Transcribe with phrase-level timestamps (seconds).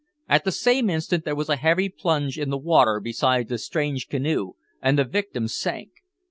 [0.27, 4.09] At the same instant there was a heavy plunge in the water beside the strange
[4.09, 5.91] canoe, and the victim sank.